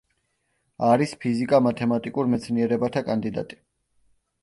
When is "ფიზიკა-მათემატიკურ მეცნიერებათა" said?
1.25-3.07